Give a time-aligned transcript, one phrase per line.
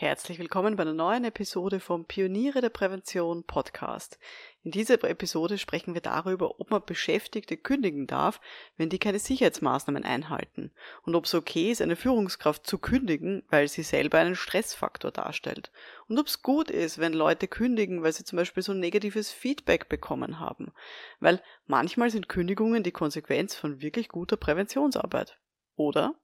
[0.00, 4.18] Herzlich willkommen bei einer neuen Episode vom Pioniere der Prävention Podcast.
[4.62, 8.40] In dieser Episode sprechen wir darüber, ob man Beschäftigte kündigen darf,
[8.78, 13.68] wenn die keine Sicherheitsmaßnahmen einhalten und ob es okay ist, eine Führungskraft zu kündigen, weil
[13.68, 15.70] sie selber einen Stressfaktor darstellt
[16.08, 19.90] und ob es gut ist, wenn Leute kündigen, weil sie zum Beispiel so negatives Feedback
[19.90, 20.72] bekommen haben,
[21.18, 25.38] weil manchmal sind Kündigungen die Konsequenz von wirklich guter Präventionsarbeit.
[25.76, 26.14] Oder?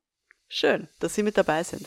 [0.48, 1.86] Schön, dass Sie mit dabei sind.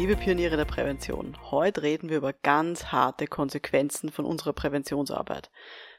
[0.00, 5.50] Liebe Pioniere der Prävention, heute reden wir über ganz harte Konsequenzen von unserer Präventionsarbeit.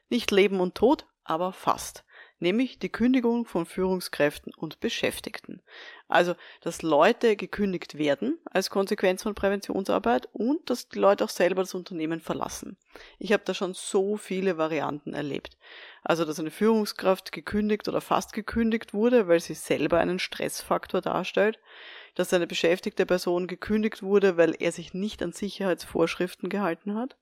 [0.10, 2.04] Nicht Leben und Tod, aber fast.
[2.40, 5.62] Nämlich die Kündigung von Führungskräften und Beschäftigten.
[6.08, 11.62] Also, dass Leute gekündigt werden als Konsequenz von Präventionsarbeit und dass die Leute auch selber
[11.62, 12.78] das Unternehmen verlassen.
[13.20, 15.60] Ich habe da schon so viele Varianten erlebt.
[16.02, 21.60] Also, dass eine Führungskraft gekündigt oder fast gekündigt wurde, weil sie selber einen Stressfaktor darstellt
[22.16, 27.18] dass eine beschäftigte Person gekündigt wurde, weil er sich nicht an Sicherheitsvorschriften gehalten hat,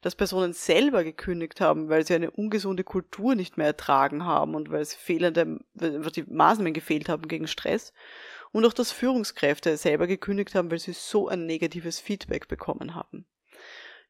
[0.00, 4.70] dass Personen selber gekündigt haben, weil sie eine ungesunde Kultur nicht mehr ertragen haben und
[4.70, 7.92] weil es fehlende, weil die Maßnahmen gefehlt haben gegen Stress
[8.52, 13.26] und auch, dass Führungskräfte selber gekündigt haben, weil sie so ein negatives Feedback bekommen haben.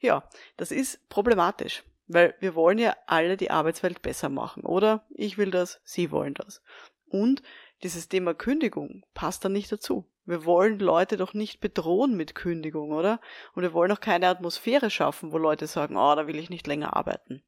[0.00, 5.06] Ja, das ist problematisch, weil wir wollen ja alle die Arbeitswelt besser machen, oder?
[5.10, 6.62] Ich will das, Sie wollen das.
[7.06, 7.42] Und
[7.82, 10.04] dieses Thema Kündigung passt dann nicht dazu.
[10.28, 13.18] Wir wollen Leute doch nicht bedrohen mit Kündigung, oder?
[13.54, 16.66] Und wir wollen auch keine Atmosphäre schaffen, wo Leute sagen, oh, da will ich nicht
[16.66, 17.42] länger arbeiten.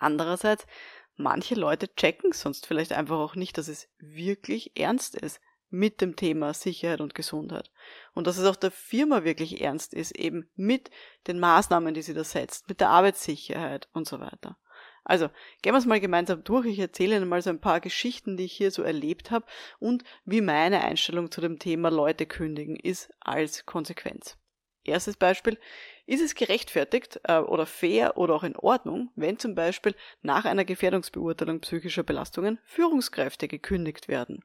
[0.00, 0.66] Andererseits,
[1.14, 6.16] manche Leute checken sonst vielleicht einfach auch nicht, dass es wirklich ernst ist mit dem
[6.16, 7.70] Thema Sicherheit und Gesundheit.
[8.14, 10.90] Und dass es auch der Firma wirklich ernst ist, eben mit
[11.28, 14.58] den Maßnahmen, die sie da setzt, mit der Arbeitssicherheit und so weiter.
[15.04, 15.28] Also,
[15.62, 16.66] gehen wir es mal gemeinsam durch.
[16.66, 19.46] Ich erzähle Ihnen mal so ein paar Geschichten, die ich hier so erlebt habe
[19.80, 24.36] und wie meine Einstellung zu dem Thema Leute kündigen ist als Konsequenz.
[24.84, 25.58] Erstes Beispiel.
[26.06, 30.64] Ist es gerechtfertigt äh, oder fair oder auch in Ordnung, wenn zum Beispiel nach einer
[30.64, 34.44] Gefährdungsbeurteilung psychischer Belastungen Führungskräfte gekündigt werden?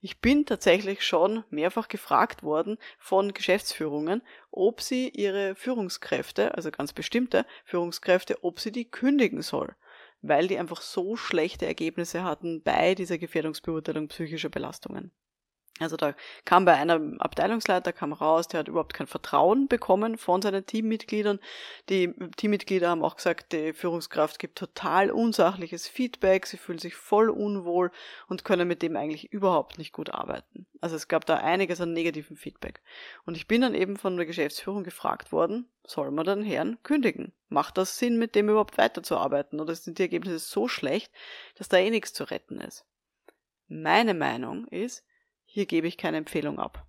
[0.00, 6.92] Ich bin tatsächlich schon mehrfach gefragt worden von Geschäftsführungen, ob sie ihre Führungskräfte, also ganz
[6.92, 9.74] bestimmte Führungskräfte, ob sie die kündigen soll
[10.28, 15.12] weil die einfach so schlechte Ergebnisse hatten bei dieser Gefährdungsbeurteilung psychischer Belastungen.
[15.78, 16.14] Also da
[16.46, 21.38] kam bei einem Abteilungsleiter, kam raus, der hat überhaupt kein Vertrauen bekommen von seinen Teammitgliedern.
[21.90, 27.28] Die Teammitglieder haben auch gesagt, die Führungskraft gibt total unsachliches Feedback, sie fühlen sich voll
[27.28, 27.90] unwohl
[28.26, 30.66] und können mit dem eigentlich überhaupt nicht gut arbeiten.
[30.80, 32.80] Also es gab da einiges an negativem Feedback.
[33.26, 37.32] Und ich bin dann eben von der Geschäftsführung gefragt worden, soll man den Herrn kündigen?
[37.48, 39.60] Macht das Sinn, mit dem überhaupt weiterzuarbeiten?
[39.60, 41.12] Oder sind die Ergebnisse so schlecht,
[41.56, 42.86] dass da eh nichts zu retten ist?
[43.68, 45.04] Meine Meinung ist,
[45.56, 46.86] hier gebe ich keine Empfehlung ab,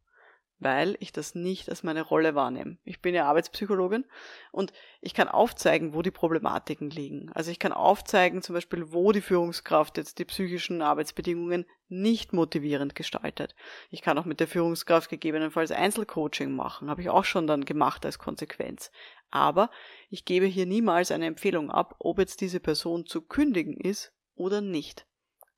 [0.60, 2.78] weil ich das nicht als meine Rolle wahrnehme.
[2.84, 4.04] Ich bin ja Arbeitspsychologin
[4.52, 7.32] und ich kann aufzeigen, wo die Problematiken liegen.
[7.32, 12.94] Also ich kann aufzeigen, zum Beispiel, wo die Führungskraft jetzt die psychischen Arbeitsbedingungen nicht motivierend
[12.94, 13.56] gestaltet.
[13.90, 18.06] Ich kann auch mit der Führungskraft gegebenenfalls Einzelcoaching machen, habe ich auch schon dann gemacht
[18.06, 18.92] als Konsequenz.
[19.32, 19.72] Aber
[20.10, 24.60] ich gebe hier niemals eine Empfehlung ab, ob jetzt diese Person zu kündigen ist oder
[24.60, 25.08] nicht.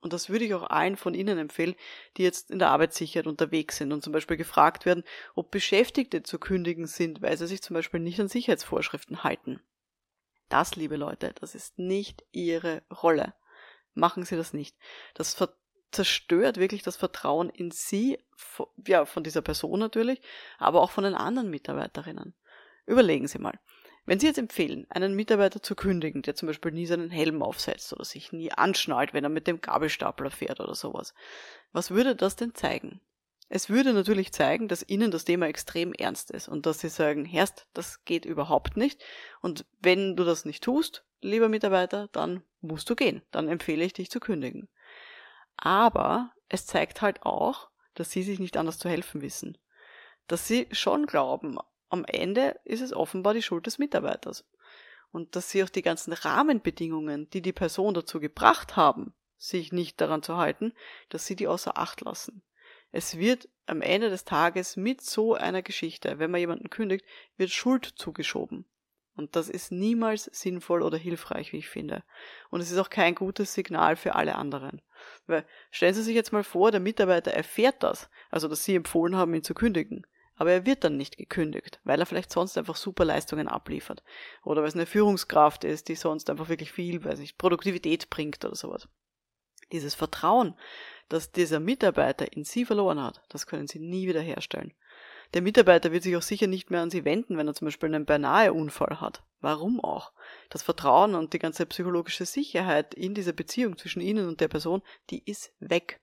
[0.01, 1.75] Und das würde ich auch allen von Ihnen empfehlen,
[2.15, 5.03] die jetzt in der Arbeitssicherheit unterwegs sind und zum Beispiel gefragt werden,
[5.35, 9.61] ob Beschäftigte zu kündigen sind, weil sie sich zum Beispiel nicht an Sicherheitsvorschriften halten.
[10.47, 13.33] Das, liebe Leute, das ist nicht Ihre Rolle.
[13.93, 14.75] Machen Sie das nicht.
[15.13, 15.35] Das
[15.91, 18.17] zerstört wirklich das Vertrauen in Sie,
[18.87, 20.21] ja, von dieser Person natürlich,
[20.57, 22.33] aber auch von den anderen Mitarbeiterinnen.
[22.85, 23.59] Überlegen Sie mal.
[24.09, 27.93] Wenn Sie jetzt empfehlen, einen Mitarbeiter zu kündigen, der zum Beispiel nie seinen Helm aufsetzt
[27.93, 31.13] oder sich nie anschnallt, wenn er mit dem Gabelstapler fährt oder sowas,
[31.73, 33.01] was würde das denn zeigen?
[33.49, 37.23] Es würde natürlich zeigen, dass Ihnen das Thema extrem ernst ist und dass Sie sagen,
[37.23, 39.03] Herst, das geht überhaupt nicht.
[39.41, 43.21] Und wenn du das nicht tust, lieber Mitarbeiter, dann musst du gehen.
[43.29, 44.69] Dann empfehle ich dich zu kündigen.
[45.55, 49.59] Aber es zeigt halt auch, dass Sie sich nicht anders zu helfen wissen.
[50.25, 51.59] Dass Sie schon glauben,
[51.89, 54.45] am Ende ist es offenbar die Schuld des Mitarbeiters.
[55.11, 59.99] Und dass sie auch die ganzen Rahmenbedingungen, die die Person dazu gebracht haben, sich nicht
[59.99, 60.73] daran zu halten,
[61.09, 62.43] dass sie die außer Acht lassen.
[62.91, 67.05] Es wird am Ende des Tages mit so einer Geschichte, wenn man jemanden kündigt,
[67.37, 68.65] wird Schuld zugeschoben.
[69.15, 72.03] Und das ist niemals sinnvoll oder hilfreich, wie ich finde.
[72.49, 74.81] Und es ist auch kein gutes Signal für alle anderen.
[75.27, 79.17] Weil stellen Sie sich jetzt mal vor, der Mitarbeiter erfährt das, also dass Sie empfohlen
[79.17, 80.07] haben, ihn zu kündigen.
[80.39, 84.03] Aber er wird dann nicht gekündigt, weil er vielleicht sonst einfach super Leistungen abliefert.
[84.45, 88.45] Oder weil es eine Führungskraft ist, die sonst einfach wirklich viel, weiß nicht, Produktivität bringt
[88.45, 88.87] oder sowas.
[89.73, 90.55] Dieses Vertrauen,
[91.09, 94.73] das dieser Mitarbeiter in Sie verloren hat, das können Sie nie wieder herstellen.
[95.33, 97.93] Der Mitarbeiter wird sich auch sicher nicht mehr an Sie wenden, wenn er zum Beispiel
[97.93, 99.21] einen beinahe Unfall hat.
[99.41, 100.13] Warum auch?
[100.49, 104.83] Das Vertrauen und die ganze psychologische Sicherheit in dieser Beziehung zwischen Ihnen und der Person,
[105.09, 105.99] die ist weg.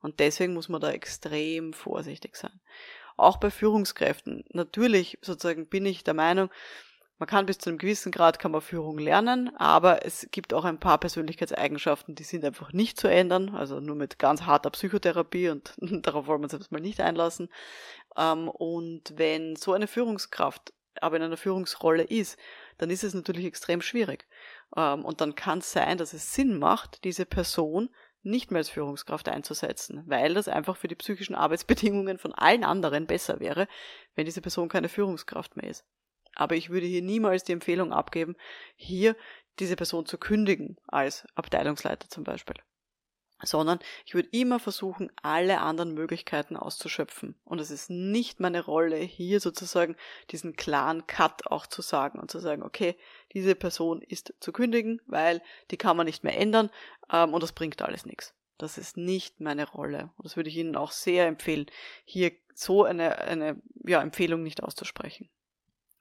[0.00, 2.60] Und deswegen muss man da extrem vorsichtig sein.
[3.16, 4.44] Auch bei Führungskräften.
[4.50, 6.50] Natürlich sozusagen bin ich der Meinung,
[7.18, 10.66] man kann bis zu einem gewissen Grad kann man Führung lernen, aber es gibt auch
[10.66, 15.48] ein paar Persönlichkeitseigenschaften, die sind einfach nicht zu ändern, also nur mit ganz harter Psychotherapie
[15.48, 17.48] und darauf wollen wir uns jetzt mal nicht einlassen.
[18.18, 22.38] Ähm, und wenn so eine Führungskraft aber in einer Führungsrolle ist,
[22.78, 24.26] dann ist es natürlich extrem schwierig.
[24.76, 27.90] Ähm, und dann kann es sein, dass es Sinn macht, diese Person
[28.26, 33.06] nicht mehr als Führungskraft einzusetzen, weil das einfach für die psychischen Arbeitsbedingungen von allen anderen
[33.06, 33.68] besser wäre,
[34.14, 35.84] wenn diese Person keine Führungskraft mehr ist.
[36.34, 38.36] Aber ich würde hier niemals die Empfehlung abgeben,
[38.74, 39.16] hier
[39.58, 42.56] diese Person zu kündigen als Abteilungsleiter zum Beispiel.
[43.42, 47.34] Sondern ich würde immer versuchen, alle anderen Möglichkeiten auszuschöpfen.
[47.44, 49.96] Und es ist nicht meine Rolle, hier sozusagen
[50.30, 52.96] diesen klaren Cut auch zu sagen und zu sagen, okay,
[53.34, 56.70] diese Person ist zu kündigen, weil die kann man nicht mehr ändern
[57.12, 58.34] ähm, und das bringt alles nichts.
[58.58, 60.10] Das ist nicht meine Rolle.
[60.16, 61.66] Und das würde ich Ihnen auch sehr empfehlen,
[62.04, 65.28] hier so eine, eine ja, Empfehlung nicht auszusprechen.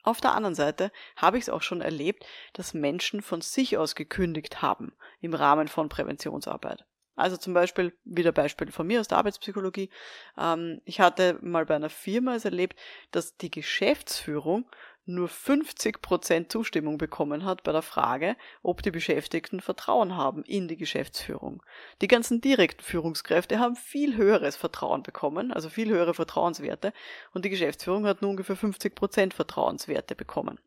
[0.04, 3.96] Auf der anderen Seite habe ich es auch schon erlebt, dass Menschen von sich aus
[3.96, 6.86] gekündigt haben im Rahmen von Präventionsarbeit.
[7.16, 9.90] Also zum Beispiel, wieder Beispiel von mir aus der Arbeitspsychologie.
[10.38, 12.78] Ähm, ich hatte mal bei einer Firma es erlebt,
[13.12, 14.66] dass die Geschäftsführung
[15.06, 20.68] nur 50 Prozent Zustimmung bekommen hat bei der Frage, ob die Beschäftigten Vertrauen haben in
[20.68, 21.64] die Geschäftsführung.
[22.02, 26.92] Die ganzen direkten Führungskräfte haben viel höheres Vertrauen bekommen, also viel höhere Vertrauenswerte,
[27.34, 30.60] und die Geschäftsführung hat nur ungefähr 50 Prozent Vertrauenswerte bekommen.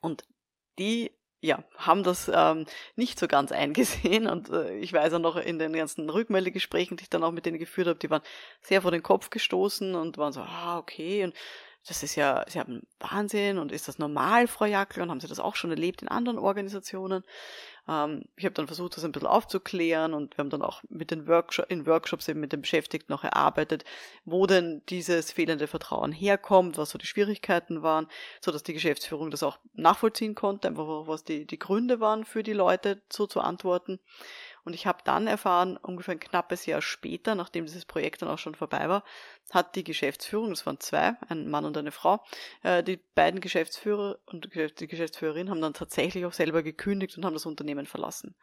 [0.00, 0.24] Und
[0.78, 5.36] die ja, haben das ähm, nicht so ganz eingesehen und äh, ich weiß auch noch
[5.36, 8.22] in den ganzen Rückmeldegesprächen, die ich dann auch mit denen geführt habe, die waren
[8.60, 11.34] sehr vor den Kopf gestoßen und waren so, ah, okay, und
[11.86, 15.02] das ist ja, Sie haben Wahnsinn und ist das normal, Frau Jackel?
[15.02, 17.24] Und haben Sie das auch schon erlebt in anderen Organisationen?
[17.88, 21.10] Ähm, ich habe dann versucht, das ein bisschen aufzuklären und wir haben dann auch mit
[21.10, 23.84] den Workshops, in Workshops eben mit den Beschäftigten noch erarbeitet,
[24.24, 28.08] wo denn dieses fehlende Vertrauen herkommt, was so die Schwierigkeiten waren,
[28.40, 32.42] so dass die Geschäftsführung das auch nachvollziehen konnte, einfach was die, die Gründe waren für
[32.42, 33.98] die Leute so zu antworten.
[34.68, 38.36] Und ich habe dann erfahren, ungefähr ein knappes Jahr später, nachdem dieses Projekt dann auch
[38.36, 39.02] schon vorbei war,
[39.50, 42.22] hat die Geschäftsführung, das waren zwei, ein Mann und eine Frau,
[42.62, 47.32] äh, die beiden Geschäftsführer und die Geschäftsführerin haben dann tatsächlich auch selber gekündigt und haben
[47.32, 48.34] das Unternehmen verlassen.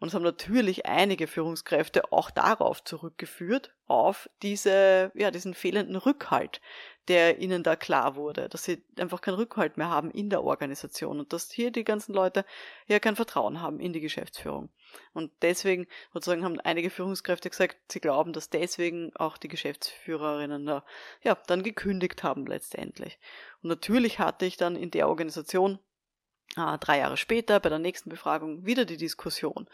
[0.00, 6.60] Und es haben natürlich einige Führungskräfte auch darauf zurückgeführt, auf diese, ja, diesen fehlenden Rückhalt,
[7.10, 11.18] der ihnen da klar wurde, dass sie einfach keinen Rückhalt mehr haben in der Organisation
[11.18, 12.44] und dass hier die ganzen Leute
[12.86, 14.68] ja kein Vertrauen haben in die Geschäftsführung.
[15.12, 20.84] Und deswegen sozusagen haben einige Führungskräfte gesagt, sie glauben, dass deswegen auch die Geschäftsführerinnen da,
[21.24, 23.18] ja, dann gekündigt haben letztendlich.
[23.60, 25.80] Und natürlich hatte ich dann in der Organisation
[26.56, 29.68] äh, drei Jahre später bei der nächsten Befragung wieder die Diskussion.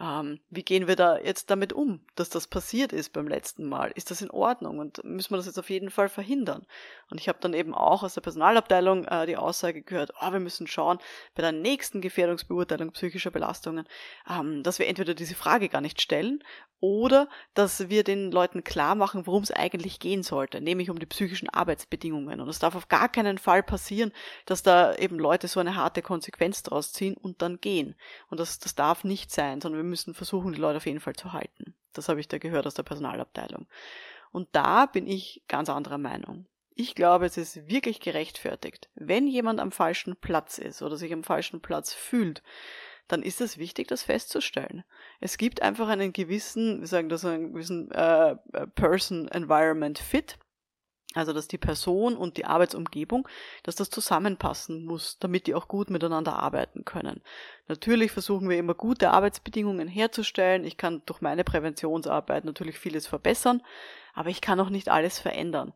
[0.00, 3.92] Ähm, wie gehen wir da jetzt damit um, dass das passiert ist beim letzten Mal?
[3.94, 6.66] Ist das in Ordnung und müssen wir das jetzt auf jeden Fall verhindern?
[7.10, 10.40] Und ich habe dann eben auch aus der Personalabteilung äh, die Aussage gehört, oh, wir
[10.40, 10.98] müssen schauen
[11.34, 13.86] bei der nächsten Gefährdungsbeurteilung psychischer Belastungen,
[14.28, 16.42] ähm, dass wir entweder diese Frage gar nicht stellen
[16.80, 21.06] oder dass wir den Leuten klar machen, worum es eigentlich gehen sollte, nämlich um die
[21.06, 22.40] psychischen Arbeitsbedingungen.
[22.40, 24.12] Und es darf auf gar keinen Fall passieren,
[24.46, 27.94] dass da eben Leute so eine harte Konsequenz draus ziehen und dann gehen.
[28.28, 31.16] Und das, das darf nicht sein, sondern wir müssen versuchen, die Leute auf jeden Fall
[31.16, 31.74] zu halten.
[31.92, 33.66] Das habe ich da gehört aus der Personalabteilung.
[34.30, 36.46] Und da bin ich ganz anderer Meinung.
[36.74, 41.22] Ich glaube, es ist wirklich gerechtfertigt, wenn jemand am falschen Platz ist oder sich am
[41.22, 42.42] falschen Platz fühlt,
[43.08, 44.84] dann ist es wichtig, das festzustellen.
[45.20, 48.36] Es gibt einfach einen gewissen, wir sagen das, einen gewissen äh,
[48.74, 50.38] Person-Environment-Fit.
[51.14, 53.28] Also, dass die Person und die Arbeitsumgebung,
[53.64, 57.22] dass das zusammenpassen muss, damit die auch gut miteinander arbeiten können.
[57.68, 60.64] Natürlich versuchen wir immer gute Arbeitsbedingungen herzustellen.
[60.64, 63.62] Ich kann durch meine Präventionsarbeit natürlich vieles verbessern,
[64.14, 65.74] aber ich kann auch nicht alles verändern.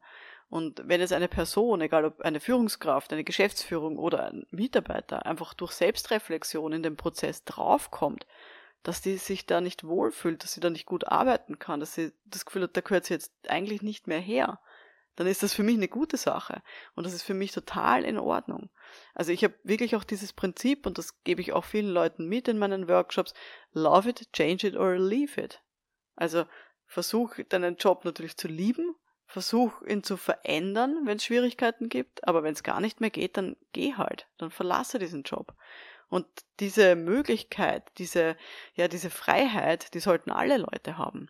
[0.49, 5.55] Und wenn es eine Person, egal ob eine Führungskraft, eine Geschäftsführung oder ein Mitarbeiter, einfach
[5.55, 8.27] durch Selbstreflexion in den Prozess draufkommt,
[8.85, 12.13] dass die sich da nicht wohlfühlt, dass sie da nicht gut arbeiten kann, dass sie
[12.27, 14.61] das Gefühl hat, da gehört sie jetzt eigentlich nicht mehr her,
[15.17, 16.63] dann ist das für mich eine gute Sache.
[16.95, 18.71] Und das ist für mich total in Ordnung.
[19.15, 22.49] Also ich habe wirklich auch dieses Prinzip, und das gebe ich auch vielen Leuten mit
[22.49, 23.35] in meinen Workshops,
[23.73, 25.63] love it, change it or leave it.
[26.15, 26.45] Also
[26.87, 28.95] versuch deinen Job natürlich zu lieben,
[29.27, 33.37] versuch ihn zu verändern, wenn es Schwierigkeiten gibt, aber wenn es gar nicht mehr geht,
[33.37, 35.55] dann geh halt, dann verlasse diesen Job.
[36.09, 36.27] Und
[36.61, 38.37] diese Möglichkeit, diese,
[38.75, 41.29] ja, diese Freiheit, die sollten alle Leute haben.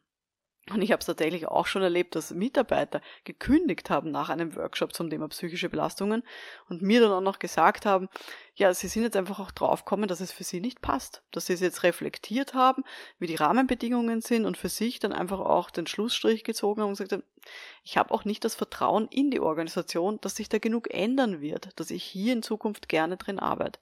[0.71, 4.95] Und ich habe es tatsächlich auch schon erlebt, dass Mitarbeiter gekündigt haben nach einem Workshop
[4.95, 6.25] zum Thema psychische Belastungen
[6.69, 8.09] und mir dann auch noch gesagt haben,
[8.57, 11.53] ja, sie sind jetzt einfach auch draufgekommen, dass es für sie nicht passt, dass sie
[11.53, 12.83] es jetzt reflektiert haben,
[13.21, 16.95] wie die Rahmenbedingungen sind und für sich dann einfach auch den Schlussstrich gezogen haben und
[16.95, 17.25] gesagt haben,
[17.85, 21.79] ich habe auch nicht das Vertrauen in die Organisation, dass sich da genug ändern wird,
[21.79, 23.79] dass ich hier in Zukunft gerne drin arbeite.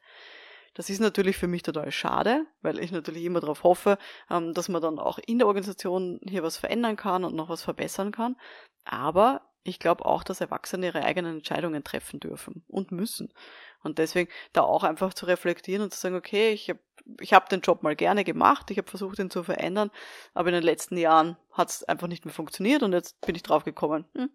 [0.74, 3.96] Das ist natürlich für mich total schade, weil ich natürlich immer darauf hoffe,
[4.30, 7.62] ähm, dass man dann auch in der Organisation hier was verändern kann und noch was
[7.62, 8.36] verbessern kann.
[8.84, 13.32] Aber ich glaube auch, dass Erwachsene ihre eigenen Entscheidungen treffen dürfen und müssen.
[13.82, 16.80] Und deswegen da auch einfach zu reflektieren und zu sagen, okay, ich habe
[17.20, 19.90] ich hab den Job mal gerne gemacht, ich habe versucht, ihn zu verändern,
[20.32, 23.42] aber in den letzten Jahren hat es einfach nicht mehr funktioniert und jetzt bin ich
[23.42, 24.30] drauf gekommen, hm,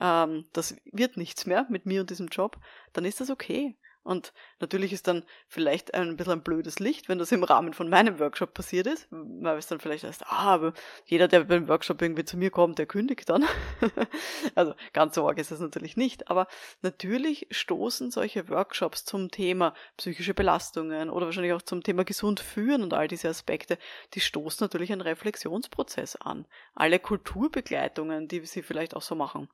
[0.00, 2.58] ähm, das wird nichts mehr mit mir und diesem Job,
[2.92, 3.78] dann ist das okay.
[4.04, 7.88] Und natürlich ist dann vielleicht ein bisschen ein blödes Licht, wenn das im Rahmen von
[7.88, 10.72] meinem Workshop passiert ist, weil es dann vielleicht heißt, ah, aber
[11.06, 13.44] jeder, der beim Workshop irgendwie zu mir kommt, der kündigt dann.
[14.56, 16.30] also ganz so arg ist das natürlich nicht.
[16.30, 16.48] Aber
[16.82, 22.82] natürlich stoßen solche Workshops zum Thema psychische Belastungen oder wahrscheinlich auch zum Thema gesund führen
[22.82, 23.78] und all diese Aspekte,
[24.14, 26.46] die stoßen natürlich einen Reflexionsprozess an.
[26.74, 29.48] Alle Kulturbegleitungen, die sie vielleicht auch so machen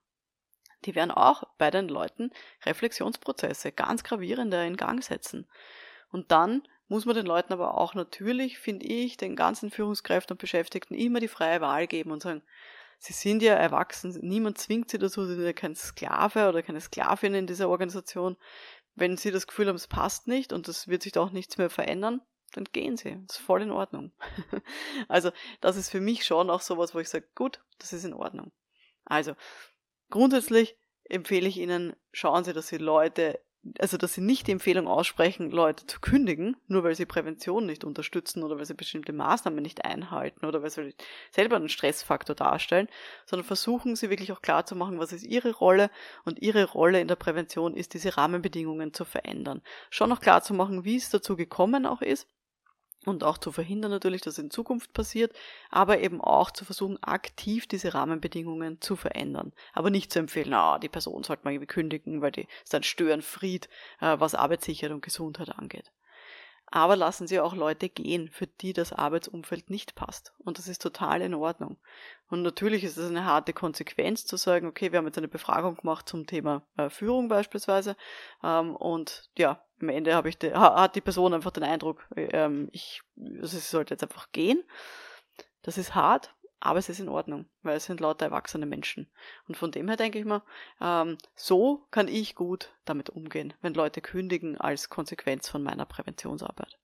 [0.84, 2.30] die werden auch bei den Leuten
[2.64, 5.46] Reflexionsprozesse, ganz gravierende in Gang setzen.
[6.10, 10.40] Und dann muss man den Leuten aber auch natürlich, finde ich, den ganzen Führungskräften und
[10.40, 12.42] Beschäftigten immer die freie Wahl geben und sagen,
[12.98, 16.80] sie sind ja erwachsen, niemand zwingt sie dazu, sie sind ja kein Sklave oder keine
[16.80, 18.36] Sklavin in dieser Organisation.
[18.94, 21.70] Wenn sie das Gefühl haben, es passt nicht und es wird sich da nichts mehr
[21.70, 22.22] verändern,
[22.54, 23.18] dann gehen sie.
[23.26, 24.12] Das ist voll in Ordnung.
[25.08, 28.14] also, das ist für mich schon auch sowas, wo ich sage, gut, das ist in
[28.14, 28.50] Ordnung.
[29.04, 29.34] Also,
[30.10, 30.76] Grundsätzlich
[31.08, 33.40] empfehle ich Ihnen, schauen Sie, dass Sie Leute,
[33.78, 37.84] also dass Sie nicht die Empfehlung aussprechen, Leute zu kündigen, nur weil sie Prävention nicht
[37.84, 40.94] unterstützen oder weil sie bestimmte Maßnahmen nicht einhalten oder weil sie
[41.30, 42.88] selber einen Stressfaktor darstellen,
[43.26, 45.90] sondern versuchen Sie wirklich auch klar zu machen, was ist Ihre Rolle
[46.24, 49.62] und Ihre Rolle in der Prävention ist, diese Rahmenbedingungen zu verändern.
[49.90, 52.28] Schon noch klar zu machen, wie es dazu gekommen auch ist
[53.08, 55.32] und auch zu verhindern natürlich, dass in Zukunft passiert,
[55.70, 59.52] aber eben auch zu versuchen, aktiv diese Rahmenbedingungen zu verändern.
[59.72, 62.82] Aber nicht zu empfehlen, ah, die Person sollte man irgendwie kündigen, weil die ist ein
[62.82, 63.68] Störenfried,
[64.00, 65.90] äh, was Arbeitssicherheit und Gesundheit angeht.
[66.70, 70.34] Aber lassen Sie auch Leute gehen, für die das Arbeitsumfeld nicht passt.
[70.38, 71.78] Und das ist total in Ordnung.
[72.28, 75.76] Und natürlich ist es eine harte Konsequenz zu sagen, okay, wir haben jetzt eine Befragung
[75.76, 77.96] gemacht zum Thema äh, Führung beispielsweise.
[78.44, 82.68] Ähm, und ja, am Ende habe ich de, hat die Person einfach den Eindruck, ähm,
[82.72, 84.62] ich, also sie sollte jetzt einfach gehen.
[85.62, 89.10] Das ist hart, aber es ist in Ordnung, weil es sind lauter erwachsene Menschen.
[89.46, 90.42] Und von dem her denke ich mal,
[90.80, 96.78] ähm, so kann ich gut damit umgehen, wenn Leute kündigen als Konsequenz von meiner Präventionsarbeit.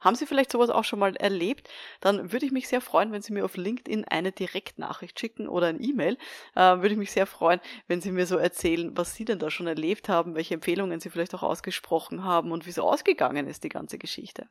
[0.00, 1.68] Haben Sie vielleicht sowas auch schon mal erlebt?
[2.00, 5.68] Dann würde ich mich sehr freuen, wenn Sie mir auf LinkedIn eine Direktnachricht schicken oder
[5.68, 6.18] ein E-Mail.
[6.54, 9.50] Äh, würde ich mich sehr freuen, wenn Sie mir so erzählen, was Sie denn da
[9.50, 13.64] schon erlebt haben, welche Empfehlungen Sie vielleicht auch ausgesprochen haben und wie so ausgegangen ist,
[13.64, 14.48] die ganze Geschichte.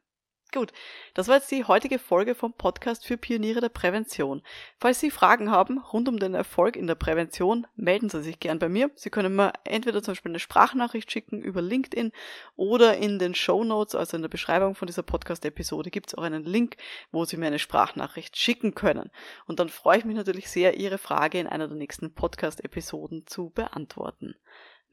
[0.53, 0.71] Gut,
[1.13, 4.41] das war jetzt die heutige Folge vom Podcast für Pioniere der Prävention.
[4.77, 8.57] Falls Sie Fragen haben rund um den Erfolg in der Prävention, melden Sie sich gern
[8.57, 8.89] bei mir.
[8.95, 12.13] Sie können mir entweder zum Beispiel eine Sprachnachricht schicken über LinkedIn
[12.55, 16.23] oder in den Show Notes, also in der Beschreibung von dieser Podcast-Episode, gibt es auch
[16.23, 16.77] einen Link,
[17.11, 19.11] wo Sie mir eine Sprachnachricht schicken können.
[19.47, 23.49] Und dann freue ich mich natürlich sehr, Ihre Frage in einer der nächsten Podcast-Episoden zu
[23.49, 24.35] beantworten.